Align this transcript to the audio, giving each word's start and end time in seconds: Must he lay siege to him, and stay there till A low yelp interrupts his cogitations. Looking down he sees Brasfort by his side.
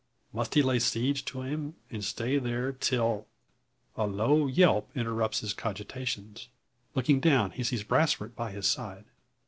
Must 0.33 0.55
he 0.55 0.63
lay 0.63 0.79
siege 0.79 1.23
to 1.25 1.43
him, 1.43 1.75
and 1.91 2.03
stay 2.03 2.39
there 2.39 2.71
till 2.71 3.27
A 3.95 4.07
low 4.07 4.47
yelp 4.47 4.89
interrupts 4.97 5.41
his 5.41 5.53
cogitations. 5.53 6.47
Looking 6.95 7.19
down 7.19 7.51
he 7.51 7.63
sees 7.63 7.83
Brasfort 7.83 8.35
by 8.35 8.49
his 8.51 8.65
side. 8.65 9.05